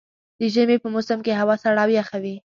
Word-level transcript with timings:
د 0.39 0.41
ژمي 0.53 0.77
په 0.83 0.87
موسم 0.93 1.19
کې 1.25 1.37
هوا 1.41 1.55
سړه 1.63 1.81
او 1.85 1.89
يخه 1.99 2.17
وي. 2.23 2.35